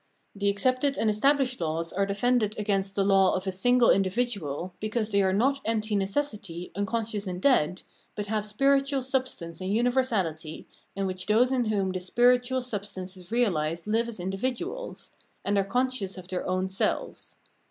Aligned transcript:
The 0.33 0.49
accepted 0.49 0.97
and 0.97 1.11
estabhshed 1.11 1.59
laws 1.61 1.93
are 1.93 2.07
defended 2.07 2.57
against 2.57 2.95
the 2.95 3.03
law 3.03 3.35
of 3.35 3.45
a 3.45 3.51
single 3.51 3.91
individual 3.91 4.73
because 4.79 5.11
they 5.11 5.21
are 5.21 5.31
not 5.31 5.61
empty 5.63 5.95
necessity, 5.95 6.71
unconscious 6.73 7.27
and 7.27 7.39
dead, 7.39 7.83
but 8.15 8.25
have 8.25 8.43
spiritual 8.43 9.03
substance 9.03 9.61
and 9.61 9.71
universality, 9.71 10.67
in 10.95 11.05
which 11.05 11.27
those 11.27 11.51
in 11.51 11.65
whom 11.65 11.91
this 11.91 12.07
spiritual 12.07 12.63
substance 12.63 13.15
is 13.15 13.27
reahsed 13.29 13.83
five 13.85 14.07
as 14.09 14.19
individuals, 14.19 15.11
and 15.45 15.55
are 15.55 15.63
conscious 15.63 16.17
of 16.17 16.29
their 16.29 16.47
own 16.47 16.67
selves. 16.67 17.37